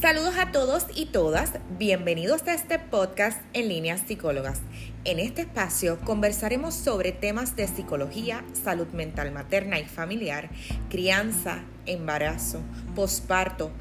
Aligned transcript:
Saludos 0.00 0.34
a 0.38 0.52
todos 0.52 0.86
y 0.94 1.06
todas, 1.06 1.54
bienvenidos 1.76 2.46
a 2.46 2.54
este 2.54 2.78
podcast 2.78 3.40
en 3.52 3.66
líneas 3.66 4.00
psicólogas. 4.06 4.60
En 5.04 5.18
este 5.18 5.40
espacio 5.40 5.98
conversaremos 6.04 6.76
sobre 6.76 7.10
temas 7.10 7.56
de 7.56 7.66
psicología, 7.66 8.44
salud 8.52 8.86
mental 8.92 9.32
materna 9.32 9.80
y 9.80 9.86
familiar, 9.86 10.50
crianza, 10.88 11.64
embarazo, 11.84 12.60
posparto, 12.94 13.72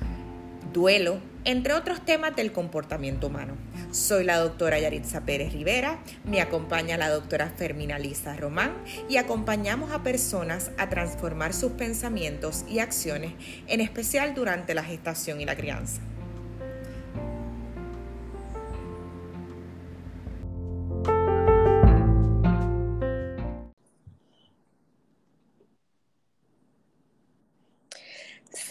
duelo, 0.73 1.19
entre 1.47 1.73
otros 1.73 2.03
temas 2.03 2.35
del 2.35 2.51
comportamiento 2.51 3.27
humano. 3.27 3.55
Soy 3.91 4.25
la 4.25 4.37
doctora 4.37 4.79
Yaritza 4.79 5.21
Pérez 5.21 5.53
Rivera, 5.53 5.97
me 6.25 6.41
acompaña 6.41 6.97
la 6.97 7.09
doctora 7.09 7.49
Fermina 7.55 7.97
Lisa 7.97 8.35
Román 8.35 8.73
y 9.07 9.15
acompañamos 9.15 9.93
a 9.93 10.03
personas 10.03 10.71
a 10.77 10.89
transformar 10.89 11.53
sus 11.53 11.71
pensamientos 11.71 12.65
y 12.67 12.79
acciones, 12.79 13.31
en 13.67 13.79
especial 13.79 14.33
durante 14.33 14.75
la 14.75 14.83
gestación 14.83 15.39
y 15.39 15.45
la 15.45 15.55
crianza. 15.55 16.01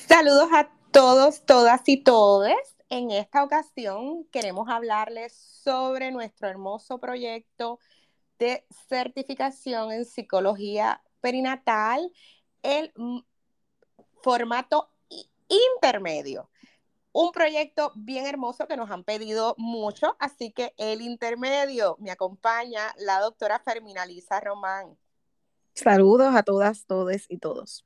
Saludos 0.06 0.48
a 0.52 0.75
todos, 0.96 1.44
todas 1.44 1.82
y 1.90 2.02
todes. 2.02 2.56
En 2.88 3.10
esta 3.10 3.44
ocasión 3.44 4.24
queremos 4.32 4.66
hablarles 4.70 5.36
sobre 5.36 6.10
nuestro 6.10 6.48
hermoso 6.48 6.98
proyecto 6.98 7.80
de 8.38 8.64
certificación 8.88 9.92
en 9.92 10.06
psicología 10.06 11.02
perinatal, 11.20 12.10
el 12.62 12.94
formato 14.22 14.88
intermedio. 15.48 16.48
Un 17.12 17.30
proyecto 17.30 17.92
bien 17.94 18.24
hermoso 18.24 18.66
que 18.66 18.78
nos 18.78 18.90
han 18.90 19.04
pedido 19.04 19.54
mucho, 19.58 20.16
así 20.18 20.50
que 20.50 20.72
el 20.78 21.02
intermedio 21.02 21.98
me 22.00 22.10
acompaña 22.10 22.94
la 22.96 23.20
doctora 23.20 23.58
Fermina 23.58 24.06
Lisa 24.06 24.40
Román. 24.40 24.96
Saludos 25.74 26.34
a 26.34 26.42
todas, 26.42 26.86
todes 26.86 27.26
y 27.28 27.36
todos. 27.36 27.84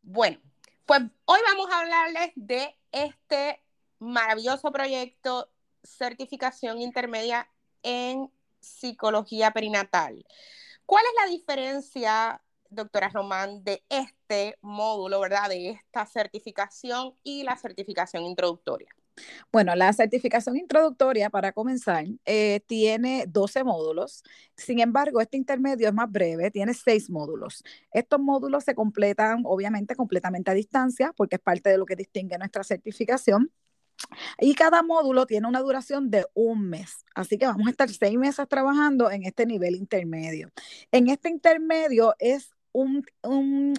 Bueno, 0.00 0.40
pues 0.86 1.02
hoy 1.24 1.40
vamos 1.46 1.70
a 1.70 1.80
hablarles 1.80 2.32
de 2.36 2.76
este 2.90 3.62
maravilloso 3.98 4.72
proyecto 4.72 5.48
certificación 5.82 6.80
intermedia 6.80 7.48
en 7.82 8.30
psicología 8.60 9.50
perinatal. 9.50 10.24
¿Cuál 10.86 11.04
es 11.06 11.24
la 11.24 11.30
diferencia, 11.30 12.42
doctora 12.68 13.08
Román, 13.08 13.64
de 13.64 13.84
este 13.88 14.58
módulo, 14.60 15.20
verdad, 15.20 15.48
de 15.48 15.70
esta 15.70 16.06
certificación 16.06 17.16
y 17.22 17.42
la 17.44 17.56
certificación 17.56 18.24
introductoria? 18.24 18.94
Bueno, 19.52 19.74
la 19.74 19.92
certificación 19.92 20.56
introductoria, 20.56 21.30
para 21.30 21.52
comenzar, 21.52 22.06
eh, 22.24 22.60
tiene 22.66 23.24
12 23.28 23.64
módulos. 23.64 24.22
Sin 24.56 24.80
embargo, 24.80 25.20
este 25.20 25.36
intermedio 25.36 25.88
es 25.88 25.94
más 25.94 26.10
breve, 26.10 26.50
tiene 26.50 26.74
6 26.74 27.10
módulos. 27.10 27.62
Estos 27.92 28.20
módulos 28.20 28.64
se 28.64 28.74
completan, 28.74 29.42
obviamente, 29.44 29.94
completamente 29.96 30.50
a 30.50 30.54
distancia, 30.54 31.12
porque 31.16 31.36
es 31.36 31.42
parte 31.42 31.70
de 31.70 31.78
lo 31.78 31.86
que 31.86 31.96
distingue 31.96 32.38
nuestra 32.38 32.64
certificación. 32.64 33.50
Y 34.38 34.54
cada 34.54 34.82
módulo 34.82 35.26
tiene 35.26 35.48
una 35.48 35.60
duración 35.60 36.10
de 36.10 36.26
un 36.34 36.68
mes. 36.68 37.04
Así 37.14 37.38
que 37.38 37.46
vamos 37.46 37.66
a 37.66 37.70
estar 37.70 37.88
seis 37.88 38.18
meses 38.18 38.48
trabajando 38.48 39.10
en 39.10 39.24
este 39.24 39.46
nivel 39.46 39.76
intermedio. 39.76 40.50
En 40.90 41.08
este 41.08 41.28
intermedio 41.28 42.14
es 42.18 42.50
un, 42.72 43.04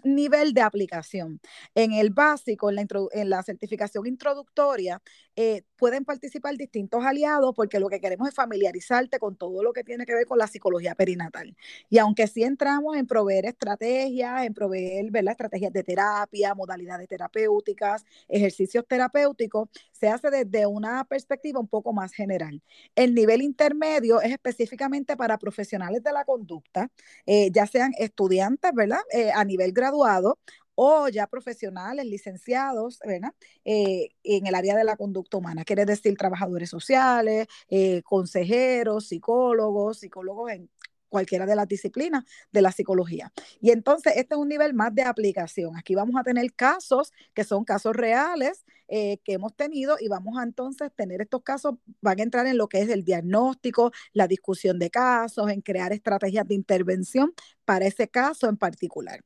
nivel 0.03 0.53
de 0.53 0.61
aplicación. 0.61 1.39
En 1.75 1.93
el 1.93 2.11
básico, 2.11 2.69
en 2.69 2.75
la, 2.75 2.85
en 3.11 3.29
la 3.29 3.43
certificación 3.43 4.07
introductoria, 4.07 5.01
eh, 5.35 5.63
pueden 5.77 6.05
participar 6.05 6.55
distintos 6.55 7.03
aliados 7.03 7.53
porque 7.55 7.79
lo 7.79 7.89
que 7.89 7.99
queremos 7.99 8.29
es 8.29 8.35
familiarizarte 8.35 9.19
con 9.19 9.35
todo 9.35 9.63
lo 9.63 9.73
que 9.73 9.83
tiene 9.83 10.05
que 10.05 10.13
ver 10.13 10.25
con 10.25 10.37
la 10.37 10.47
psicología 10.47 10.95
perinatal. 10.95 11.55
Y 11.89 11.97
aunque 11.97 12.27
sí 12.27 12.43
entramos 12.43 12.95
en 12.95 13.07
proveer 13.07 13.45
estrategias, 13.45 14.45
en 14.45 14.53
proveer 14.53 15.05
estrategias 15.27 15.73
de 15.73 15.83
terapia, 15.83 16.53
modalidades 16.53 17.07
terapéuticas, 17.07 18.05
ejercicios 18.27 18.85
terapéuticos, 18.87 19.69
se 19.91 20.07
hace 20.07 20.29
desde 20.29 20.65
una 20.67 21.03
perspectiva 21.05 21.59
un 21.59 21.67
poco 21.67 21.93
más 21.93 22.13
general. 22.13 22.61
El 22.95 23.15
nivel 23.15 23.41
intermedio 23.41 24.21
es 24.21 24.31
específicamente 24.31 25.17
para 25.17 25.37
profesionales 25.37 26.03
de 26.03 26.11
la 26.11 26.25
conducta, 26.25 26.89
eh, 27.25 27.49
ya 27.51 27.65
sean 27.67 27.91
estudiantes, 27.97 28.71
¿verdad? 28.73 28.82
Eh, 29.11 29.31
a 29.33 29.43
nivel 29.43 29.71
graduado 29.71 30.37
o 30.75 31.07
ya 31.07 31.27
profesionales, 31.27 32.05
licenciados, 32.05 32.99
¿verdad? 33.05 33.33
Eh, 33.63 34.09
en 34.23 34.47
el 34.47 34.55
área 34.55 34.75
de 34.75 34.83
la 34.83 34.97
conducta 34.97 35.37
humana, 35.37 35.63
quiere 35.63 35.85
decir 35.85 36.17
trabajadores 36.17 36.69
sociales, 36.69 37.47
eh, 37.69 38.01
consejeros, 38.03 39.07
psicólogos, 39.07 39.99
psicólogos 39.99 40.51
en 40.51 40.69
cualquiera 41.13 41.45
de 41.45 41.55
las 41.55 41.67
disciplinas 41.67 42.23
de 42.51 42.63
la 42.63 42.71
psicología. 42.71 43.31
Y 43.61 43.69
entonces, 43.69 44.13
este 44.15 44.33
es 44.33 44.39
un 44.39 44.49
nivel 44.49 44.73
más 44.73 44.95
de 44.95 45.03
aplicación. 45.03 45.77
Aquí 45.77 45.93
vamos 45.93 46.19
a 46.19 46.23
tener 46.23 46.51
casos 46.53 47.13
que 47.35 47.43
son 47.43 47.63
casos 47.65 47.95
reales 47.95 48.65
eh, 48.87 49.19
que 49.23 49.33
hemos 49.33 49.55
tenido 49.55 49.97
y 49.99 50.07
vamos 50.07 50.39
a 50.39 50.43
entonces 50.43 50.91
tener 50.95 51.21
estos 51.21 51.43
casos, 51.43 51.75
van 52.01 52.19
a 52.19 52.23
entrar 52.23 52.47
en 52.47 52.57
lo 52.57 52.67
que 52.67 52.81
es 52.81 52.89
el 52.89 53.03
diagnóstico, 53.03 53.91
la 54.11 54.27
discusión 54.27 54.79
de 54.79 54.89
casos, 54.89 55.51
en 55.51 55.61
crear 55.61 55.93
estrategias 55.93 56.47
de 56.47 56.55
intervención 56.55 57.31
para 57.63 57.85
ese 57.85 58.07
caso 58.07 58.49
en 58.49 58.57
particular. 58.57 59.23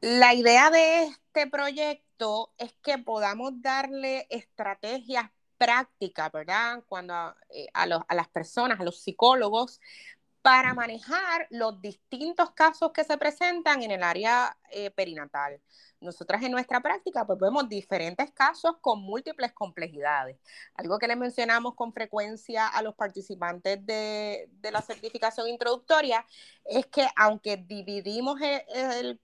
La 0.00 0.32
idea 0.32 0.70
de 0.70 1.04
este 1.04 1.50
proyecto 1.50 2.54
es 2.56 2.72
que 2.82 2.96
podamos 2.96 3.60
darle 3.60 4.26
estrategias 4.30 5.30
prácticas, 5.56 6.30
¿verdad? 6.32 6.82
Cuando 6.86 7.34
eh, 7.50 7.66
a, 7.72 7.86
las 7.86 8.28
personas, 8.28 8.80
a 8.80 8.84
los 8.84 9.00
psicólogos, 9.00 9.80
para 10.46 10.74
manejar 10.74 11.48
los 11.50 11.80
distintos 11.80 12.52
casos 12.52 12.92
que 12.92 13.02
se 13.02 13.18
presentan 13.18 13.82
en 13.82 13.90
el 13.90 14.04
área 14.04 14.56
eh, 14.70 14.92
perinatal. 14.92 15.60
Nosotras 16.00 16.40
en 16.44 16.52
nuestra 16.52 16.80
práctica 16.80 17.26
pues 17.26 17.36
vemos 17.40 17.68
diferentes 17.68 18.30
casos 18.30 18.76
con 18.80 19.00
múltiples 19.00 19.52
complejidades. 19.52 20.38
Algo 20.76 21.00
que 21.00 21.08
le 21.08 21.16
mencionamos 21.16 21.74
con 21.74 21.92
frecuencia 21.92 22.68
a 22.68 22.80
los 22.82 22.94
participantes 22.94 23.84
de, 23.84 24.48
la 24.70 24.82
certificación 24.82 25.48
introductoria 25.48 26.24
es 26.64 26.86
que 26.86 27.08
aunque 27.16 27.56
dividimos 27.56 28.40
el 28.40 29.20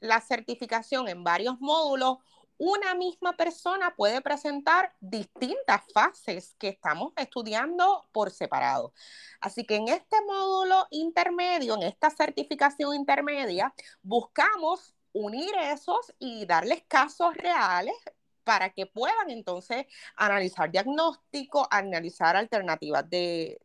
la 0.00 0.20
certificación 0.20 1.08
en 1.08 1.24
varios 1.24 1.60
módulos, 1.60 2.18
una 2.58 2.94
misma 2.94 3.36
persona 3.36 3.94
puede 3.96 4.20
presentar 4.20 4.92
distintas 5.00 5.82
fases 5.92 6.54
que 6.58 6.68
estamos 6.68 7.12
estudiando 7.16 8.06
por 8.12 8.30
separado. 8.30 8.92
Así 9.40 9.64
que 9.64 9.76
en 9.76 9.88
este 9.88 10.16
módulo 10.26 10.86
intermedio, 10.90 11.74
en 11.74 11.82
esta 11.82 12.10
certificación 12.10 12.94
intermedia, 12.94 13.74
buscamos 14.02 14.94
unir 15.12 15.54
esos 15.56 16.12
y 16.18 16.44
darles 16.46 16.82
casos 16.88 17.34
reales 17.34 17.94
para 18.44 18.70
que 18.70 18.86
puedan 18.86 19.30
entonces 19.30 19.86
analizar 20.16 20.70
diagnóstico, 20.70 21.66
analizar 21.70 22.36
alternativas 22.36 23.08
de, 23.08 23.58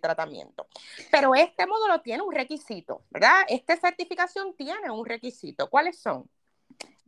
tratamiento. 0.00 0.66
Pero 1.10 1.34
este 1.34 1.66
módulo 1.66 2.02
tiene 2.02 2.22
un 2.22 2.34
requisito, 2.34 3.02
¿verdad? 3.08 3.44
Esta 3.48 3.76
certificación 3.76 4.54
tiene 4.54 4.90
un 4.90 5.06
requisito. 5.06 5.70
¿Cuáles 5.70 5.98
son? 5.98 6.28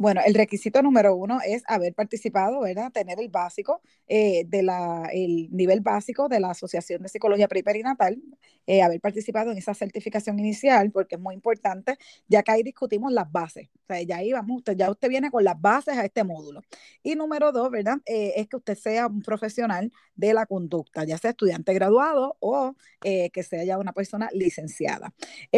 Bueno, 0.02 0.20
el 0.26 0.34
requisito 0.34 0.82
número 0.82 1.14
uno 1.14 1.38
es 1.46 1.62
haber 1.68 1.94
participado, 1.94 2.62
¿verdad? 2.62 2.90
Tener 2.90 3.20
el 3.20 3.28
básico, 3.28 3.82
eh, 4.08 4.44
de 4.48 4.64
la, 4.64 5.08
el 5.12 5.48
nivel 5.52 5.80
básico 5.80 6.28
de 6.28 6.40
la 6.40 6.50
Asociación 6.50 7.02
de 7.02 7.08
Psicología 7.08 7.46
Preperinatal, 7.46 8.20
eh, 8.66 8.82
haber 8.82 9.00
participado 9.00 9.52
en 9.52 9.58
esa 9.58 9.74
certificación 9.74 10.40
inicial, 10.40 10.90
porque 10.90 11.14
es 11.14 11.20
muy 11.20 11.36
importante, 11.36 11.98
ya 12.26 12.42
que 12.42 12.50
ahí 12.50 12.64
discutimos 12.64 13.12
las 13.12 13.30
bases. 13.30 13.68
O 13.84 13.86
sea, 13.86 14.02
ya 14.02 14.16
ahí 14.16 14.32
vamos, 14.32 14.56
usted, 14.56 14.76
ya 14.76 14.90
usted 14.90 15.08
viene 15.08 15.30
con 15.30 15.44
las 15.44 15.60
bases 15.60 15.96
a 15.96 16.04
este 16.04 16.24
módulo. 16.24 16.62
Y 17.04 17.14
número 17.14 17.52
dos, 17.52 17.70
¿verdad? 17.70 17.98
Eh, 18.04 18.32
es 18.34 18.48
que 18.48 18.56
usted 18.56 18.74
sea 18.74 19.06
un 19.06 19.22
profesional 19.22 19.92
de 20.16 20.34
la 20.34 20.46
conducta, 20.46 21.04
ya 21.04 21.16
sea 21.16 21.30
estudiante 21.30 21.72
graduado 21.74 22.36
o 22.40 22.74
que 23.00 23.42
sea 23.42 23.64
ya 23.64 23.78
una 23.78 23.92
persona 23.92 24.28
licenciada. 24.32 25.12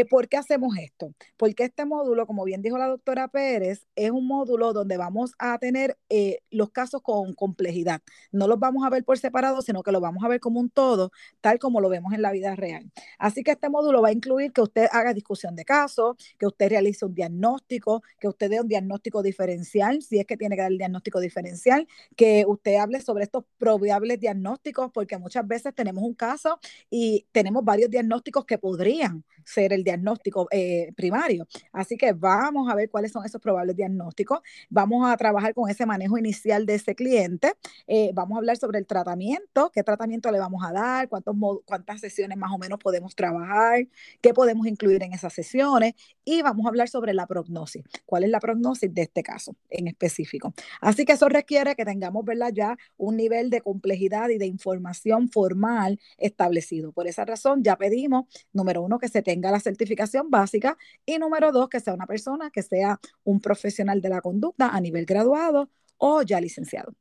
¿Por 0.09 0.29
qué 0.29 0.39
hacemos 0.39 0.77
esto? 0.79 1.13
Porque 1.37 1.65
este 1.65 1.85
módulo, 1.85 2.27
como 2.27 2.45
bien 2.45 2.63
dijo 2.63 2.79
la 2.79 2.87
doctora 2.87 3.29
Pérez, 3.29 3.87
es 3.97 4.11
un 4.11 4.27
módulo 4.35 4.73
donde 4.73 4.97
vamos 4.97 5.33
a 5.39 5.59
tener 5.59 5.97
eh, 6.09 6.41
los 6.51 6.71
casos 6.71 7.03
con 7.03 7.35
complejidad. 7.35 8.03
No 8.33 8.49
los 8.49 8.59
vamos 8.59 8.85
a 8.85 8.91
ver 8.91 9.05
por 9.05 9.19
separado, 9.19 9.63
sino 9.63 9.83
que 9.83 9.93
los 9.93 10.03
vamos 10.03 10.25
a 10.25 10.29
ver 10.29 10.41
como 10.41 10.61
un 10.61 10.71
todo, 10.71 11.13
tal 11.41 11.59
como 11.59 11.81
lo 11.81 11.89
vemos 11.89 12.13
en 12.13 12.23
la 12.23 12.33
vida 12.33 12.57
real. 12.57 12.91
Así 13.19 13.43
que 13.45 13.53
este 13.53 13.69
módulo 13.69 14.03
va 14.03 14.09
a 14.09 14.13
incluir 14.13 14.53
que 14.53 14.61
usted 14.61 14.87
haga 14.91 15.15
discusión 15.15 15.55
de 15.55 15.65
casos, 15.65 16.17
que 16.39 16.47
usted 16.47 16.69
realice 16.69 17.05
un 17.05 17.15
diagnóstico, 17.15 18.03
que 18.19 18.29
usted 18.29 18.51
dé 18.51 18.61
un 18.61 18.69
diagnóstico 18.69 19.23
diferencial, 19.23 20.03
si 20.03 20.19
es 20.19 20.27
que 20.27 20.37
tiene 20.37 20.57
que 20.57 20.63
dar 20.63 20.73
el 20.73 20.79
diagnóstico 20.79 21.21
diferencial, 21.21 21.87
que 22.17 22.45
usted 22.47 22.77
hable 22.77 23.01
sobre 23.01 23.25
estos 23.25 23.45
probables 23.59 24.19
diagnósticos, 24.19 24.91
porque 24.93 25.17
muchas 25.19 25.47
veces 25.47 25.75
tenemos 25.75 26.03
un 26.03 26.15
caso 26.15 26.59
y 26.91 27.27
tenemos 27.33 27.65
varios 27.65 27.91
diagnósticos 27.91 28.45
que 28.45 28.59
podrían 28.59 29.25
ser 29.45 29.73
el 29.73 29.85
diagnóstico 29.85 30.49
eh, 30.51 30.93
primario. 30.97 31.47
Así 31.73 31.97
que 31.97 32.13
vamos 32.13 32.71
a 32.71 32.75
ver 32.75 32.91
cuáles 32.91 33.13
son 33.13 33.25
esos 33.25 33.41
probables 33.41 33.77
diagnósticos. 33.77 34.41
Vamos 34.71 35.11
a 35.11 35.17
trabajar 35.17 35.55
con 35.55 35.71
ese 35.71 35.87
manejo 35.87 36.19
inicial 36.19 36.67
de 36.67 36.75
ese 36.75 36.95
cliente. 36.95 37.53
Eh, 37.87 38.11
vamos 38.15 38.37
a 38.37 38.39
hablar 38.39 38.57
sobre 38.57 38.79
el 38.79 38.87
tratamiento, 38.87 39.71
qué 39.73 39.83
tratamiento 39.83 40.31
le 40.31 40.39
vamos 40.39 40.63
a 40.65 40.73
dar, 40.73 41.09
cuántos, 41.09 41.35
cuántas 41.65 42.01
sesiones 42.01 42.39
más 42.39 42.53
o 42.53 42.59
menos 42.59 42.79
podemos 42.79 43.15
trabajar, 43.15 43.87
qué 44.21 44.33
podemos 44.33 44.67
incluir 44.67 45.03
en 45.03 45.13
esas 45.13 45.33
sesiones 45.33 45.95
y 46.25 46.43
vamos 46.43 46.67
a 46.67 46.69
hablar 46.69 46.89
sobre 46.89 47.15
la 47.15 47.27
prognosis. 47.27 47.85
¿Cuál 48.07 48.25
es 48.25 48.31
la 48.31 48.41
prognosis 48.41 48.93
de 48.93 49.03
este 49.03 49.23
caso 49.23 49.55
en 49.71 49.89
específico? 49.89 50.55
Así 50.81 51.05
que 51.05 51.13
eso 51.13 51.29
requiere 51.29 51.75
que 51.75 51.85
tengamos 51.85 52.25
¿verdad? 52.25 52.53
ya 52.53 52.77
un 52.97 53.17
nivel 53.17 53.51
de 53.51 53.61
complejidad 53.61 54.29
y 54.31 54.39
de 54.39 54.47
información 54.47 55.29
formal 55.29 55.99
establecido. 56.19 56.93
Por 56.93 57.07
esa 57.07 57.25
razón 57.25 57.63
ya 57.63 57.77
pedimos, 57.77 58.25
número 58.53 58.83
uno, 58.83 58.99
que 58.99 59.09
se 59.09 59.23
tenga 59.23 59.34
la 59.41 59.61
certificación 59.61 60.31
básica 60.31 60.77
y 61.05 61.19
número 61.19 61.53
dos, 61.53 61.69
que 61.69 61.81
sea 61.81 61.95
una 61.95 62.07
persona 62.07 62.51
que 62.51 62.63
sea 62.63 63.01
un 63.25 63.41
profesional 63.41 64.01
de 64.01 64.09
la 64.09 64.21
conducta 64.21 64.69
a 64.69 64.81
nivel 64.81 65.07
graduado 65.07 65.69
o 65.99 66.23
ya 66.23 66.41
licenciado. 66.41 66.95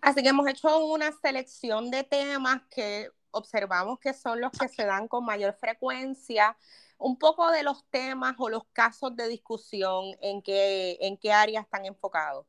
Así 0.00 0.22
que 0.22 0.28
hemos 0.28 0.48
hecho 0.48 0.84
una 0.86 1.12
selección 1.12 1.90
de 1.90 2.04
temas 2.04 2.62
que 2.70 3.08
observamos 3.30 3.98
que 4.00 4.12
son 4.12 4.40
los 4.40 4.50
que 4.52 4.68
se 4.68 4.84
dan 4.84 5.08
con 5.08 5.24
mayor 5.24 5.54
frecuencia. 5.54 6.56
Un 6.98 7.18
poco 7.18 7.50
de 7.50 7.62
los 7.62 7.84
temas 7.90 8.34
o 8.38 8.48
los 8.48 8.64
casos 8.72 9.16
de 9.16 9.28
discusión, 9.28 10.16
en 10.20 10.42
qué, 10.42 10.98
en 11.00 11.16
qué 11.16 11.32
áreas 11.32 11.64
están 11.64 11.86
enfocados. 11.86 12.46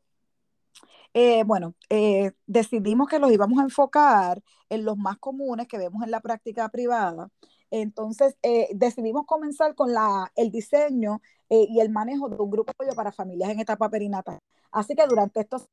Eh, 1.14 1.44
bueno, 1.46 1.76
eh, 1.90 2.32
decidimos 2.46 3.08
que 3.08 3.20
los 3.20 3.32
íbamos 3.32 3.60
a 3.60 3.64
enfocar 3.64 4.42
en 4.70 4.86
los 4.86 4.98
más 4.98 5.18
comunes 5.18 5.68
que 5.68 5.78
vemos 5.78 6.04
en 6.04 6.12
la 6.12 6.22
práctica 6.22 6.70
privada. 6.70 7.30
Entonces, 7.72 8.38
eh, 8.44 8.70
decidimos 8.74 9.26
comenzar 9.26 9.76
con 9.76 9.94
la, 9.94 10.32
el 10.36 10.52
diseño 10.52 11.22
y 11.50 11.82
el 11.82 11.90
manejo 11.90 12.30
de 12.30 12.38
un 12.38 12.50
grupo 12.50 12.72
de 12.72 12.72
apoyo 12.72 12.96
para 12.96 13.12
familias 13.12 13.50
en 13.50 13.60
etapa 13.60 13.90
perinatal. 13.90 14.40
Así 14.72 14.96
que 14.96 15.06
durante 15.06 15.42
estos 15.42 15.66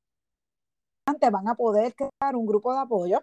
van 1.07 1.49
a 1.49 1.55
poder 1.55 1.95
crear 1.95 2.35
un 2.35 2.47
grupo 2.47 2.73
de 2.73 2.81
apoyo 2.81 3.23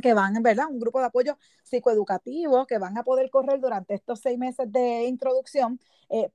que 0.00 0.14
van, 0.14 0.40
¿verdad? 0.42 0.66
Un 0.70 0.78
grupo 0.78 1.00
de 1.00 1.06
apoyo 1.06 1.36
psicoeducativo 1.64 2.66
que 2.66 2.78
van 2.78 2.96
a 2.98 3.02
poder 3.02 3.30
correr 3.30 3.60
durante 3.60 3.94
estos 3.94 4.20
seis 4.20 4.38
meses 4.38 4.70
de 4.70 5.06
introducción 5.06 5.80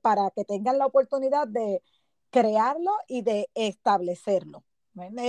para 0.02 0.30
que 0.30 0.44
tengan 0.44 0.78
la 0.78 0.86
oportunidad 0.86 1.48
de 1.48 1.82
crearlo 2.30 2.92
y 3.08 3.22
de 3.22 3.48
establecerlo 3.54 4.64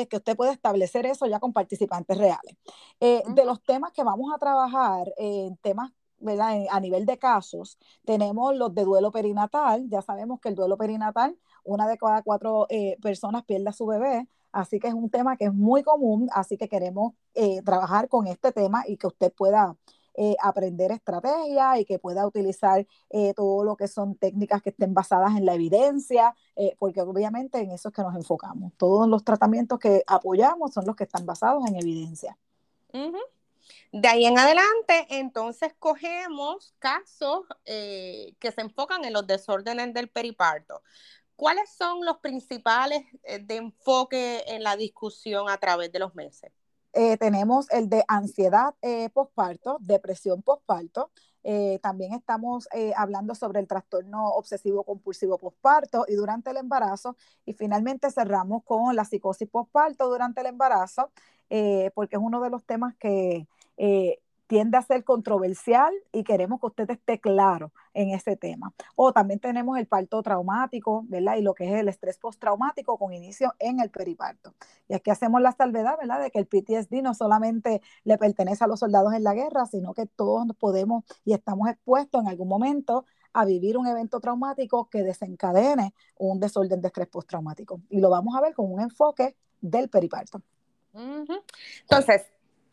que 0.10 0.18
usted 0.18 0.36
puede 0.36 0.52
establecer 0.54 1.06
eso 1.06 1.26
ya 1.28 1.40
con 1.40 1.54
participantes 1.54 2.18
reales. 2.18 2.56
Eh, 3.00 3.24
de 3.28 3.46
los 3.46 3.62
temas 3.64 3.92
que 3.92 4.04
vamos 4.04 4.34
a 4.34 4.38
trabajar, 4.38 5.14
en 5.18 5.58
temas 5.58 5.92
a 6.22 6.80
nivel 6.80 7.06
de 7.06 7.18
casos, 7.18 7.78
tenemos 8.06 8.56
los 8.56 8.74
de 8.74 8.84
duelo 8.84 9.12
perinatal. 9.12 9.88
Ya 9.90 10.02
sabemos 10.02 10.40
que 10.40 10.50
el 10.50 10.56
duelo 10.56 10.78
perinatal, 10.78 11.38
una 11.64 11.88
de 11.88 11.98
cada 11.98 12.22
cuatro 12.22 12.68
eh, 12.70 12.98
personas 13.02 13.44
pierde 13.46 13.70
a 13.70 13.74
su 13.74 13.86
bebé, 13.86 14.28
así 14.52 14.80
que 14.80 14.88
es 14.88 14.94
un 14.94 15.10
tema 15.10 15.38
que 15.38 15.46
es 15.46 15.54
muy 15.54 15.84
común, 15.84 16.30
así 16.34 16.58
que 16.58 16.68
queremos 16.68 17.14
eh, 17.34 17.62
trabajar 17.64 18.08
con 18.10 18.28
este 18.28 18.52
tema 18.52 18.84
y 18.88 18.98
que 18.98 19.08
usted 19.08 19.32
pueda 19.34 19.76
eh, 20.16 20.36
aprender 20.42 20.92
estrategias 20.92 21.80
y 21.80 21.86
que 21.86 22.00
pueda 22.00 22.28
utilizar 22.28 22.86
eh, 23.10 23.34
todo 23.36 23.64
lo 23.64 23.78
que 23.78 23.88
son 23.88 24.16
técnicas 24.16 24.62
que 24.62 24.72
estén 24.72 24.94
basadas 24.94 25.38
en 25.38 25.46
la 25.46 25.54
evidencia, 25.54 26.36
porque 26.78 27.02
obviamente 27.02 27.60
en 27.60 27.72
eso 27.72 27.88
es 27.88 27.96
que 27.96 28.02
nos 28.02 28.16
enfocamos. 28.16 28.74
Todos 28.76 29.08
los 29.08 29.24
tratamientos 29.24 29.80
que 29.80 30.04
apoyamos 30.08 30.74
son 30.74 30.86
los 30.86 30.96
que 30.98 31.06
están 31.06 31.26
basados 31.26 31.66
en 31.68 31.76
evidencia. 31.78 32.38
De 33.92 34.08
ahí 34.08 34.26
en 34.26 34.38
adelante, 34.38 35.08
entonces 35.10 35.74
cogemos 35.80 36.74
casos 36.80 37.46
que 37.66 38.52
se 38.54 38.62
enfocan 38.62 39.06
en 39.06 39.14
los 39.14 39.26
desórdenes 39.28 39.94
del 39.94 40.10
periparto. 40.10 40.82
¿Cuáles 41.36 41.70
son 41.70 42.04
los 42.06 42.18
principales 42.18 43.04
de 43.24 43.56
enfoque 43.56 44.44
en 44.48 44.64
la 44.64 44.76
discusión 44.76 45.50
a 45.50 45.58
través 45.58 45.92
de 45.92 46.00
los 46.00 46.14
meses? 46.14 46.52
Eh, 46.94 47.18
tenemos 47.18 47.70
el 47.72 47.88
de 47.88 48.04
ansiedad 48.08 48.74
eh, 48.82 49.10
postparto, 49.10 49.78
depresión 49.80 50.42
postparto. 50.42 51.12
Eh, 51.44 51.80
también 51.82 52.14
estamos 52.14 52.68
hablando 52.96 53.34
sobre 53.36 53.60
el 53.60 53.68
trastorno 53.68 54.28
obsesivo 54.32 54.84
compulsivo 54.84 55.38
postparto 55.38 56.06
y 56.08 56.16
durante 56.16 56.52
el 56.52 56.58
embarazo. 56.58 57.16
Y 57.46 57.54
finalmente 57.54 58.12
cerramos 58.12 58.64
con 58.64 58.96
la 58.96 59.06
psicosis 59.06 59.48
postparto 59.50 60.10
durante 60.10 60.42
el 60.42 60.48
embarazo, 60.48 61.12
porque 61.94 62.16
es 62.16 62.22
uno 62.22 62.42
de 62.42 62.50
los 62.50 62.66
temas 62.66 62.96
que 62.98 63.48
tiende 64.50 64.78
a 64.78 64.82
ser 64.82 65.04
controversial 65.04 65.94
y 66.12 66.24
queremos 66.24 66.60
que 66.60 66.66
usted 66.66 66.90
esté 66.90 67.20
claro 67.20 67.72
en 67.94 68.10
ese 68.10 68.36
tema. 68.36 68.74
O 68.96 69.14
también 69.14 69.40
tenemos 69.40 69.78
el 69.78 69.86
parto 69.86 70.24
traumático, 70.24 71.06
¿verdad? 71.08 71.36
Y 71.38 71.44
lo 71.44 71.54
que 71.54 71.66
es 71.66 71.80
el 71.80 71.88
estrés 71.88 72.18
postraumático 72.18 72.98
con 72.98 73.14
inicio 73.14 73.54
en 73.60 73.80
el 73.80 73.92
periparto. 73.92 74.56
Y 74.88 74.96
aquí 74.96 75.12
hacemos 75.12 75.40
la 75.40 75.52
salvedad, 75.52 76.00
¿verdad? 76.00 76.20
De 76.20 76.32
que 76.32 76.40
el 76.40 76.48
PTSD 76.48 77.04
no 77.04 77.14
solamente 77.14 77.84
le 78.04 78.18
pertenece 78.18 78.64
a 78.64 78.68
los 78.68 78.80
soldados 78.80 79.14
en 79.14 79.24
la 79.24 79.36
guerra, 79.36 79.68
sino 79.68 79.94
que 79.94 80.08
todos 80.08 80.48
podemos 80.58 81.04
y 81.24 81.34
estamos 81.34 81.70
expuestos 81.70 82.20
en 82.24 82.30
algún 82.30 82.48
momento 82.48 83.06
a 83.34 83.46
vivir 83.46 83.78
un 83.78 83.86
evento 83.86 84.20
traumático 84.20 84.90
que 84.90 85.04
desencadene 85.04 85.94
un 86.18 86.40
desorden 86.40 86.82
de 86.82 86.88
estrés 86.88 87.08
postraumático. 87.08 87.82
Y 87.92 88.00
lo 88.00 88.10
vamos 88.10 88.36
a 88.36 88.42
ver 88.42 88.56
con 88.56 88.74
un 88.74 88.82
enfoque 88.82 89.36
del 89.62 89.90
periparto. 89.90 90.42
Entonces, 90.96 92.26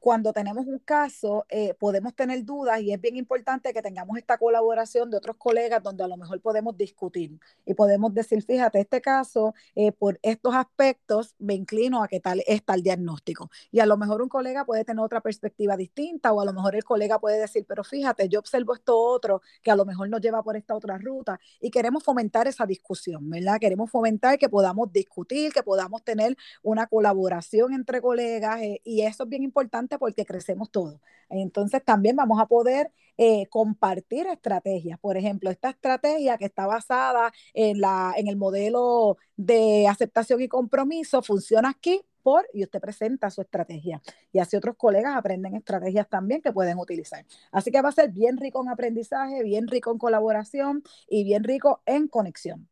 cuando 0.08 0.32
tenemos 0.32 0.66
un 0.66 0.80
caso, 0.80 1.46
eh, 1.50 1.74
podemos 1.74 2.16
tener 2.16 2.46
dudas 2.46 2.80
y 2.80 2.94
es 2.94 3.02
bien 3.02 3.18
importante 3.18 3.74
que 3.74 3.82
tengamos 3.82 4.18
esta 4.18 4.38
colaboración 4.38 5.12
de 5.12 5.18
otros 5.18 5.36
colegas 5.36 5.84
donde 5.84 6.02
a 6.02 6.08
lo 6.08 6.16
mejor 6.16 6.40
podemos 6.40 6.78
discutir 6.78 7.38
y 7.66 7.74
podemos 7.74 8.14
decir, 8.14 8.42
fíjate, 8.42 8.80
este 8.80 9.02
caso, 9.02 9.54
eh, 9.76 9.92
por 9.92 10.18
estos 10.22 10.56
aspectos, 10.56 11.36
me 11.40 11.56
inclino 11.56 12.02
a 12.02 12.08
que 12.08 12.22
tal 12.22 12.42
está 12.48 12.76
el 12.76 12.84
diagnóstico. 12.84 13.52
Y 13.70 13.82
a 13.82 13.86
lo 13.86 13.98
mejor 13.98 14.22
un 14.22 14.30
colega 14.30 14.64
puede 14.64 14.86
tener 14.86 15.04
otra 15.04 15.20
perspectiva 15.20 15.76
distinta 15.76 16.32
o 16.32 16.40
a 16.40 16.46
lo 16.46 16.54
mejor 16.54 16.78
el 16.78 16.86
colega 16.86 17.20
puede 17.20 17.42
decir, 17.42 17.66
pero 17.68 17.84
fíjate, 17.84 18.30
yo 18.30 18.40
observo 18.40 18.76
esto 18.76 18.98
otro 18.98 19.42
que 19.62 19.72
a 19.72 19.76
lo 19.76 19.84
mejor 19.84 20.08
nos 20.08 20.22
lleva 20.22 20.42
por 20.42 20.56
esta 20.56 20.74
otra 20.74 20.98
ruta 20.98 21.38
y 21.60 21.70
queremos 21.70 22.02
fomentar 22.02 22.48
esa 22.48 22.66
discusión, 22.66 23.30
¿verdad? 23.30 23.60
Queremos 23.60 23.92
fomentar 23.92 24.40
que 24.40 24.48
podamos 24.48 24.90
discutir, 24.90 25.52
que 25.52 25.64
podamos 25.64 26.02
tener 26.06 26.38
una 26.64 26.88
colaboración 26.88 27.74
entre 27.74 28.00
colegas 28.00 28.62
eh, 28.62 28.80
y 28.86 29.02
eso 29.02 29.24
es 29.24 29.30
bien 29.30 29.44
importante 29.44 29.97
porque 29.98 30.26
crecemos 30.26 30.72
todos. 30.72 31.00
Entonces 31.30 31.84
también 31.84 32.16
vamos 32.16 32.40
a 32.40 32.46
poder 32.46 32.92
eh, 33.18 33.48
compartir 33.48 34.28
estrategias. 34.28 35.00
Por 35.00 35.18
ejemplo, 35.18 35.50
esta 35.50 35.70
estrategia 35.72 36.38
que 36.38 36.46
está 36.46 36.68
basada 36.68 37.32
en, 37.54 37.82
la, 37.82 38.14
en 38.16 38.28
el 38.28 38.38
modelo 38.38 39.18
de 39.36 39.88
aceptación 39.88 40.42
y 40.42 40.48
compromiso 40.48 41.22
funciona 41.22 41.70
aquí 41.70 42.02
por, 42.24 42.46
y 42.54 42.64
usted 42.64 42.80
presenta 42.82 43.30
su 43.30 43.42
estrategia. 43.42 44.02
Y 44.32 44.40
así 44.40 44.58
otros 44.58 44.76
colegas 44.78 45.16
aprenden 45.16 45.56
estrategias 45.56 46.10
también 46.10 46.42
que 46.42 46.52
pueden 46.52 46.78
utilizar. 46.78 47.26
Así 47.52 47.72
que 47.72 47.82
va 47.82 47.90
a 47.90 47.94
ser 47.94 48.12
bien 48.12 48.38
rico 48.38 48.62
en 48.62 48.70
aprendizaje, 48.70 49.44
bien 49.44 49.68
rico 49.68 49.92
en 49.92 49.98
colaboración 49.98 50.84
y 51.10 51.24
bien 51.24 51.44
rico 51.44 51.82
en 51.86 52.08
conexión. 52.08 52.68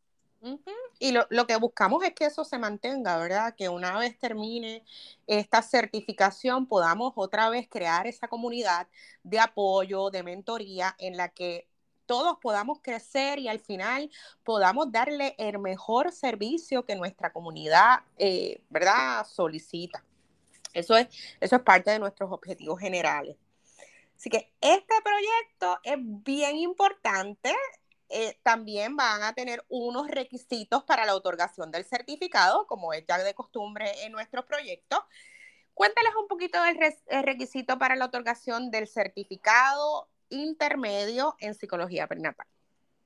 Y 0.99 1.11
lo, 1.11 1.47
que 1.47 1.55
buscamos 1.57 2.03
es 2.03 2.13
que 2.13 2.25
eso 2.25 2.45
se 2.45 2.57
mantenga, 2.57 3.17
¿verdad? 3.17 3.55
Que 3.55 3.69
una 3.69 3.97
vez 3.97 4.17
termine 4.17 4.83
esta 5.27 5.61
certificación 5.61 6.67
podamos 6.67 7.13
otra 7.15 7.49
vez 7.49 7.67
crear 7.69 8.07
esa 8.07 8.27
comunidad 8.27 8.87
de 9.23 9.39
apoyo, 9.39 10.09
de 10.09 10.23
mentoría 10.23 10.95
en 10.99 11.17
la 11.17 11.29
que 11.29 11.67
todos 12.05 12.37
podamos 12.39 12.79
crecer 12.81 13.39
y 13.39 13.47
al 13.47 13.59
final 13.59 14.09
podamos 14.43 14.91
darle 14.91 15.35
el 15.37 15.59
mejor 15.59 16.11
servicio 16.11 16.85
que 16.85 16.95
nuestra 16.95 17.33
comunidad, 17.33 18.01
eh, 18.17 18.61
¿verdad?, 18.69 19.25
solicita. 19.25 20.03
Eso 20.73 20.95
es, 20.97 21.07
eso 21.39 21.55
es 21.55 21.61
parte 21.61 21.91
de 21.91 21.99
nuestros 21.99 22.31
objetivos 22.31 22.79
generales. 22.79 23.37
Así 24.17 24.29
que 24.29 24.51
este 24.61 24.93
proyecto 25.03 25.79
es 25.83 25.97
bien 25.99 26.57
importante. 26.57 27.53
Eh, 28.09 28.37
también 28.43 28.95
van 28.95 29.23
a 29.23 29.33
tener 29.33 29.65
unos 29.67 30.07
requisitos 30.07 30.83
para 30.83 31.05
la 31.05 31.15
otorgación 31.15 31.71
del 31.71 31.85
certificado, 31.85 32.67
como 32.67 32.93
es 32.93 33.05
ya 33.07 33.17
de 33.17 33.33
costumbre 33.33 34.05
en 34.05 34.11
nuestro 34.11 34.45
proyecto. 34.45 35.03
Cuéntales 35.73 36.13
un 36.21 36.27
poquito 36.27 36.57
del 36.63 36.77
requisito 37.23 37.77
para 37.77 37.95
la 37.95 38.05
otorgación 38.05 38.71
del 38.71 38.87
certificado 38.87 40.07
intermedio 40.29 41.35
en 41.39 41.53
psicología 41.53 42.07
perinatal. 42.07 42.47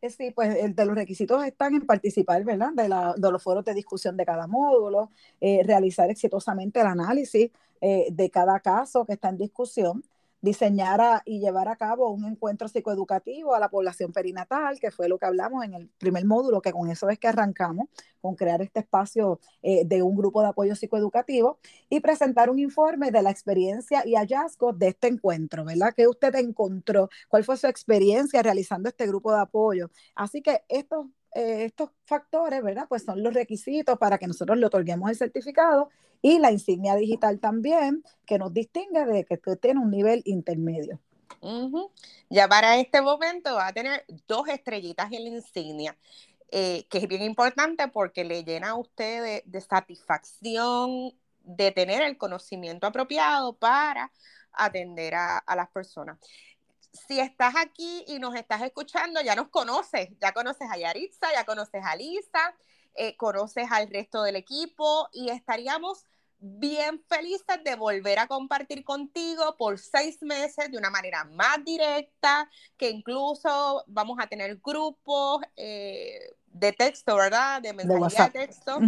Eh, 0.01 0.09
sí, 0.09 0.31
pues 0.31 0.55
el 0.55 0.75
de 0.75 0.85
los 0.85 0.95
requisitos 0.95 1.43
están 1.43 1.75
en 1.75 1.85
participar, 1.85 2.43
¿verdad? 2.43 2.71
De, 2.73 2.87
la, 2.87 3.13
de 3.17 3.31
los 3.31 3.43
foros 3.43 3.65
de 3.65 3.73
discusión 3.73 4.15
de 4.15 4.25
cada 4.25 4.47
módulo, 4.47 5.11
eh, 5.41 5.61
realizar 5.65 6.09
exitosamente 6.09 6.79
el 6.79 6.87
análisis 6.87 7.51
eh, 7.81 8.07
de 8.11 8.29
cada 8.29 8.59
caso 8.59 9.05
que 9.05 9.13
está 9.13 9.29
en 9.29 9.37
discusión, 9.37 10.03
diseñar 10.41 11.21
y 11.25 11.39
llevar 11.39 11.67
a 11.67 11.75
cabo 11.75 12.09
un 12.09 12.25
encuentro 12.25 12.67
psicoeducativo 12.67 13.53
a 13.53 13.59
la 13.59 13.69
población 13.69 14.11
perinatal, 14.11 14.79
que 14.79 14.91
fue 14.91 15.09
lo 15.09 15.17
que 15.17 15.25
hablamos 15.25 15.63
en 15.63 15.73
el 15.73 15.89
primer 15.97 16.25
módulo, 16.25 16.61
que 16.61 16.71
con 16.71 16.89
eso 16.89 17.09
es 17.09 17.19
que 17.19 17.27
arrancamos, 17.27 17.87
con 18.21 18.35
crear 18.35 18.61
este 18.61 18.79
espacio 18.79 19.39
eh, 19.61 19.85
de 19.85 20.01
un 20.01 20.15
grupo 20.15 20.41
de 20.41 20.49
apoyo 20.49 20.75
psicoeducativo 20.75 21.59
y 21.89 21.99
presentar 21.99 22.49
un 22.49 22.59
informe 22.59 23.11
de 23.11 23.21
la 23.21 23.31
experiencia 23.31 24.03
y 24.05 24.15
hallazgos 24.15 24.77
de 24.77 24.89
este 24.89 25.07
encuentro, 25.07 25.65
¿verdad? 25.65 25.93
¿Qué 25.95 26.07
usted 26.07 26.35
encontró? 26.35 27.09
¿Cuál 27.27 27.43
fue 27.43 27.57
su 27.57 27.67
experiencia 27.67 28.41
realizando 28.41 28.89
este 28.89 29.07
grupo 29.07 29.31
de 29.33 29.41
apoyo? 29.41 29.89
Así 30.15 30.41
que 30.41 30.63
estos 30.67 31.07
eh, 31.33 31.65
estos 31.65 31.91
factores, 32.05 32.63
¿verdad? 32.63 32.87
Pues 32.89 33.03
son 33.03 33.21
los 33.21 33.33
requisitos 33.33 33.97
para 33.97 34.17
que 34.17 34.27
nosotros 34.27 34.57
le 34.57 34.65
otorguemos 34.65 35.09
el 35.09 35.15
certificado 35.15 35.89
y 36.21 36.39
la 36.39 36.51
insignia 36.51 36.95
digital 36.95 37.39
también, 37.39 38.03
que 38.25 38.39
nos 38.39 38.53
distingue 38.53 39.05
de 39.05 39.25
que 39.25 39.35
usted 39.35 39.57
tiene 39.59 39.79
un 39.79 39.91
nivel 39.91 40.21
intermedio. 40.25 40.99
Ya 42.29 42.47
para 42.47 42.77
este 42.77 43.01
momento 43.01 43.55
va 43.55 43.67
a 43.67 43.73
tener 43.73 44.05
dos 44.27 44.47
estrellitas 44.49 45.11
en 45.11 45.23
la 45.23 45.29
insignia, 45.29 45.97
eh, 46.51 46.85
que 46.89 46.97
es 46.97 47.07
bien 47.07 47.21
importante 47.21 47.87
porque 47.87 48.25
le 48.25 48.43
llena 48.43 48.71
a 48.71 48.75
usted 48.75 49.43
de, 49.45 49.61
satisfacción 49.61 51.13
de 51.43 51.71
tener 51.71 52.01
el 52.01 52.17
conocimiento 52.17 52.87
apropiado 52.87 53.53
para 53.53 54.11
atender 54.51 55.15
a, 55.15 55.37
a 55.37 55.55
las 55.55 55.69
personas 55.69 56.17
si 56.93 57.19
estás 57.19 57.55
aquí 57.55 58.03
y 58.07 58.19
nos 58.19 58.35
estás 58.35 58.61
escuchando, 58.61 59.21
ya 59.21 59.35
nos 59.35 59.49
conoces, 59.49 60.09
ya 60.19 60.31
conoces 60.31 60.67
a 60.71 60.77
Yaritza, 60.77 61.31
ya 61.33 61.45
conoces 61.45 61.83
a 61.85 61.95
Lisa, 61.95 62.55
eh, 62.95 63.15
conoces 63.17 63.67
al 63.71 63.89
resto 63.89 64.23
del 64.23 64.35
equipo 64.35 65.09
y 65.11 65.29
estaríamos 65.29 66.05
bien 66.39 67.03
felices 67.07 67.63
de 67.63 67.75
volver 67.75 68.17
a 68.19 68.27
compartir 68.27 68.83
contigo 68.83 69.55
por 69.57 69.77
seis 69.77 70.21
meses 70.21 70.71
de 70.71 70.77
una 70.77 70.89
manera 70.89 71.25
más 71.25 71.63
directa, 71.65 72.49
que 72.77 72.89
incluso 72.89 73.83
vamos 73.87 74.17
a 74.21 74.27
tener 74.27 74.57
grupos 74.63 75.41
eh, 75.57 76.33
de 76.47 76.71
texto, 76.73 77.15
¿verdad? 77.15 77.61
De 77.61 77.73
mensajería 77.73 78.25
de, 78.25 78.47
texto, 78.47 78.79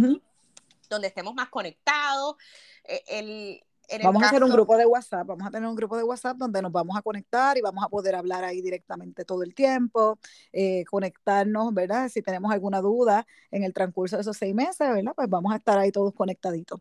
donde 0.88 1.08
estemos 1.08 1.34
más 1.34 1.50
conectados. 1.50 2.36
Eh, 2.84 3.02
el, 3.06 3.64
vamos 4.02 4.22
a 4.22 4.26
hacer 4.26 4.42
un 4.42 4.50
grupo 4.50 4.76
de 4.76 4.86
WhatsApp, 4.86 5.26
vamos 5.26 5.46
a 5.46 5.50
tener 5.50 5.68
un 5.68 5.74
grupo 5.74 5.96
de 5.96 6.02
WhatsApp 6.02 6.36
donde 6.36 6.62
nos 6.62 6.72
vamos 6.72 6.96
a 6.96 7.02
conectar 7.02 7.56
y 7.58 7.60
vamos 7.60 7.84
a 7.84 7.88
poder 7.88 8.14
hablar 8.14 8.44
ahí 8.44 8.60
directamente 8.62 9.24
todo 9.24 9.42
el 9.42 9.54
tiempo, 9.54 10.18
eh, 10.52 10.84
conectarnos, 10.84 11.74
¿verdad? 11.74 12.08
Si 12.08 12.22
tenemos 12.22 12.52
alguna 12.52 12.80
duda 12.80 13.26
en 13.50 13.64
el 13.64 13.72
transcurso 13.72 14.16
de 14.16 14.22
esos 14.22 14.36
seis 14.36 14.54
meses, 14.54 14.88
¿verdad? 14.88 15.12
Pues 15.14 15.28
vamos 15.28 15.52
a 15.52 15.56
estar 15.56 15.78
ahí 15.78 15.92
todos 15.92 16.14
conectaditos. 16.14 16.80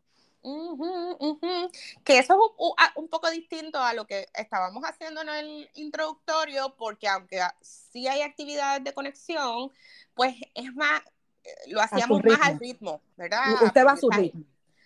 Que 2.04 2.18
eso 2.18 2.34
es 2.34 2.90
un, 2.96 3.08
poco 3.08 3.30
distinto 3.30 3.80
a 3.80 3.94
lo 3.94 4.08
que 4.08 4.28
estábamos 4.34 4.84
haciendo 4.84 5.22
en 5.22 5.30
el 5.30 5.70
introductorio, 5.76 6.76
porque 6.78 7.08
aunque 7.08 7.42
sí 7.62 8.08
hay 8.08 8.22
actividades 8.22 8.84
de 8.84 8.94
conexión, 8.94 9.72
pues 10.16 10.36
es 10.56 10.74
más, 10.74 11.02
eh, 11.44 11.50
lo 11.68 11.82
hacíamos 11.82 12.24
más 12.24 12.40
al 12.42 12.60
ritmo, 12.60 13.02
¿verdad? 13.18 13.62
Usted 13.62 13.86
va 13.86 13.92
a 13.92 13.98
su 13.98 14.10
ritmo. 14.10 14.44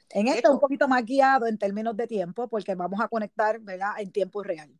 En 0.10 0.28
esto 0.28 0.52
un 0.52 0.60
poquito 0.60 0.88
más 0.88 1.04
guiado 1.04 1.48
en 1.48 1.58
términos 1.58 1.96
de 1.98 2.08
tiempo, 2.08 2.48
porque 2.48 2.76
vamos 2.76 3.00
a 3.02 3.08
conectar, 3.08 3.60
¿verdad? 3.60 3.92
En 3.98 4.12
tiempo 4.12 4.44
real. 4.44 4.72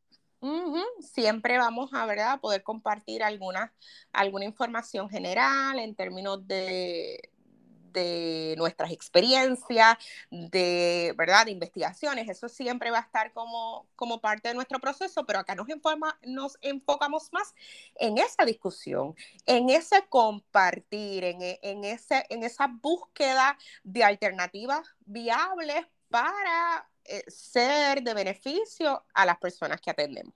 Siempre 1.00 1.58
vamos 1.58 1.92
a, 1.94 2.06
¿verdad? 2.06 2.40
poder 2.40 2.62
compartir 2.62 3.24
alguna, 3.24 3.74
alguna 4.12 4.46
información 4.46 5.10
general 5.10 5.80
en 5.80 5.96
términos 5.96 6.48
de, 6.48 7.32
de 7.96 8.54
nuestras 8.58 8.92
experiencias, 8.92 9.98
de, 10.30 11.14
¿verdad? 11.18 11.46
de 11.46 11.52
investigaciones. 11.52 12.30
Eso 12.30 12.48
siempre 12.50 12.92
va 12.92 13.00
a 13.00 13.02
estar 13.02 13.34
como, 13.34 13.88
como 13.96 14.22
parte 14.22 14.50
de 14.50 14.54
nuestro 14.54 14.80
proceso, 14.80 15.26
pero 15.26 15.40
acá 15.40 15.56
nos, 15.56 15.68
informa, 15.70 16.20
nos 16.24 16.58
enfocamos 16.62 17.32
más 17.34 17.56
en 17.96 18.20
esa 18.20 18.46
discusión, 18.46 19.16
en 19.46 19.70
ese 19.70 20.06
compartir, 20.10 21.24
en, 21.24 21.40
en, 21.42 21.84
ese, 21.84 22.26
en 22.30 22.44
esa 22.44 22.68
búsqueda 22.68 23.58
de 23.84 24.04
alternativas 24.04 24.88
viables 25.06 25.88
para 26.10 26.88
eh, 27.06 27.24
ser 27.28 28.04
de 28.04 28.14
beneficio 28.14 29.06
a 29.14 29.26
las 29.26 29.38
personas 29.38 29.82
que 29.82 29.92
atendemos. 29.92 30.34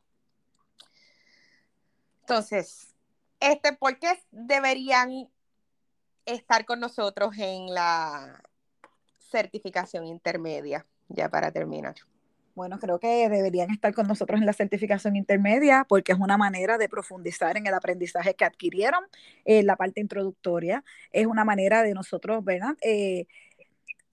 Entonces, 2.22 2.96
este, 3.40 3.74
¿por 3.74 3.98
qué 3.98 4.24
deberían 4.32 5.30
estar 6.26 6.66
con 6.66 6.80
nosotros 6.80 7.38
en 7.38 7.74
la 7.74 8.42
certificación 9.20 10.06
intermedia, 10.06 10.86
ya 11.08 11.30
para 11.30 11.52
terminar? 11.52 11.96
Bueno, 12.56 12.78
creo 12.78 13.00
que 13.00 13.30
deberían 13.30 13.72
estar 13.72 13.94
con 13.94 14.06
nosotros 14.08 14.38
en 14.40 14.46
la 14.46 14.52
certificación 14.52 15.16
intermedia 15.16 15.86
porque 15.88 16.12
es 16.12 16.20
una 16.20 16.38
manera 16.38 16.78
de 16.78 16.90
profundizar 16.90 17.56
en 17.56 17.68
el 17.68 17.74
aprendizaje 17.74 18.34
que 18.34 18.44
adquirieron 18.44 19.02
en 19.46 19.66
la 19.66 19.78
parte 19.78 20.02
introductoria. 20.02 20.84
Es 21.12 21.26
una 21.26 21.46
manera 21.46 21.84
de 21.84 21.94
nosotros, 21.94 22.44
¿verdad? 22.44 22.76
Eh, 22.82 23.28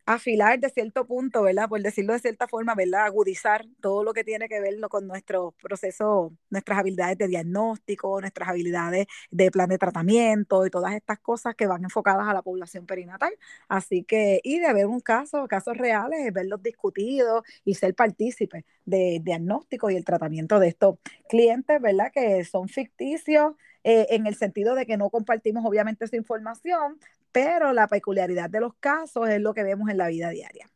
afilar 0.07 0.59
de 0.61 0.71
cierto 0.71 1.07
punto, 1.07 1.43
¿verdad? 1.43 1.69
Por 1.69 1.83
decirlo 1.83 2.13
de 2.13 2.21
cierta 2.21 2.49
forma, 2.49 2.75
¿verdad? 2.75 3.05
Agudizar 3.07 3.67
todo 3.81 4.05
lo 4.05 4.13
que 4.15 4.25
tiene 4.25 4.49
que 4.49 4.61
ver 4.61 4.75
con 4.89 5.07
nuestro 5.07 5.53
proceso, 5.63 6.33
nuestras 6.51 6.79
habilidades 6.79 7.19
de 7.19 7.29
diagnóstico, 7.29 8.21
nuestras 8.21 8.49
habilidades 8.49 9.07
de 9.31 9.51
plan 9.51 9.69
de 9.69 9.79
tratamiento 9.79 10.65
y 10.67 10.71
todas 10.71 10.95
estas 10.95 11.19
cosas 11.19 11.55
que 11.57 11.67
van 11.67 11.85
enfocadas 11.85 12.29
a 12.29 12.35
la 12.35 12.43
población 12.43 12.87
perinatal. 12.87 13.33
Así 13.69 14.05
que, 14.05 14.41
y 14.45 14.61
de 14.61 14.73
ver 14.73 14.87
un 14.87 15.01
caso, 15.01 15.47
casos 15.49 15.77
reales, 15.77 16.33
verlos 16.33 16.63
discutidos 16.63 17.43
y 17.65 17.75
ser 17.75 17.95
partícipe 17.95 18.65
de 18.85 19.21
diagnóstico 19.23 19.91
y 19.91 19.97
el 19.97 20.05
tratamiento 20.05 20.61
de 20.61 20.69
estos 20.69 20.99
clientes, 21.29 21.81
¿verdad? 21.81 22.13
Que 22.13 22.45
son 22.45 22.69
ficticios, 22.69 23.55
eh, 23.85 24.07
en 24.11 24.27
el 24.27 24.35
sentido 24.35 24.75
de 24.75 24.85
que 24.85 24.97
no 24.97 25.11
compartimos 25.11 25.65
obviamente 25.65 26.05
esa 26.05 26.17
información, 26.17 26.99
pero 27.37 27.75
la 27.75 27.87
peculiaridad 27.87 28.49
de 28.49 28.61
los 28.61 28.73
casos 28.81 29.28
es 29.28 29.43
lo 29.43 29.52
que 29.52 29.62
vemos 29.62 29.90
en 29.90 29.99
la 29.99 30.09
vida 30.09 30.31
diaria. 30.31 30.71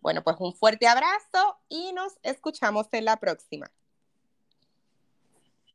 Bueno, 0.00 0.22
pues 0.24 0.36
un 0.40 0.54
fuerte 0.54 0.86
abrazo 0.86 1.58
y 1.68 1.92
nos 1.92 2.18
escuchamos 2.22 2.88
en 2.92 3.04
la 3.04 3.16
próxima. 3.18 3.70